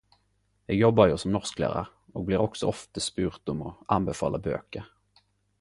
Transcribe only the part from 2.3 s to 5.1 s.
også ofte spurt om å anbefale bøker.